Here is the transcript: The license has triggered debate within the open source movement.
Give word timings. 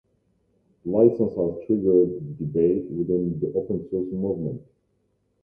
The 0.83 0.89
license 0.91 1.35
has 1.35 1.67
triggered 1.67 2.35
debate 2.39 2.89
within 2.89 3.39
the 3.39 3.49
open 3.53 3.87
source 3.91 4.11
movement. 4.11 4.63